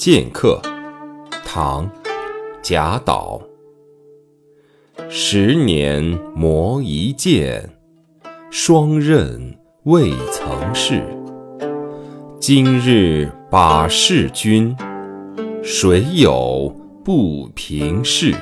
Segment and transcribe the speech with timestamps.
[0.00, 0.58] 剑客
[1.44, 1.86] 唐
[2.62, 3.38] 贾岛。
[5.10, 6.02] 十年
[6.34, 7.68] 磨一剑
[8.50, 11.02] 霜刃未曾试。
[12.40, 14.74] 今日把示君
[15.62, 16.74] 谁有
[17.04, 18.34] 不平事？